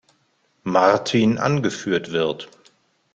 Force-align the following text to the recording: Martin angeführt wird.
Martin 0.63 1.37
angeführt 1.37 2.09
wird. 2.11 2.49